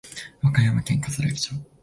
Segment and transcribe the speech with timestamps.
[0.41, 1.53] 和歌山県かつらぎ町